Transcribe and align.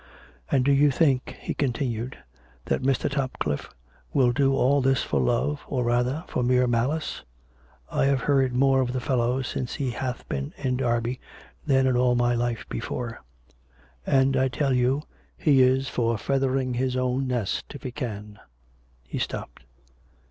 "And 0.51 0.65
do 0.65 0.71
you 0.71 0.89
think," 0.89 1.37
he 1.41 1.53
continued," 1.53 2.17
that 2.65 2.81
Mr. 2.81 3.07
Topcliffe 3.07 3.69
will 4.11 4.31
do 4.31 4.55
all 4.55 4.81
this 4.81 5.03
for 5.03 5.19
love, 5.21 5.61
or 5.67 5.83
rather, 5.83 6.23
for 6.27 6.41
mere 6.41 6.65
malice.'' 6.65 7.23
I 7.91 8.05
have 8.05 8.21
heard 8.21 8.51
more 8.51 8.81
of 8.81 8.93
the 8.93 8.99
fellow 8.99 9.43
since 9.43 9.75
he 9.75 9.91
hath 9.91 10.27
been 10.27 10.55
in 10.57 10.77
Derby 10.77 11.19
than 11.67 11.85
in 11.85 11.95
all 11.95 12.15
my 12.15 12.33
life 12.33 12.67
before; 12.67 13.21
and, 14.03 14.35
I 14.35 14.47
tell 14.47 14.73
you, 14.73 15.03
he 15.37 15.61
is 15.61 15.87
for 15.87 16.17
feathering 16.17 16.73
Ills 16.73 16.95
own 16.95 17.27
nest 17.27 17.65
if 17.75 17.83
he 17.83 17.91
can." 17.91 18.39
He 19.03 19.19
stopped. 19.19 19.65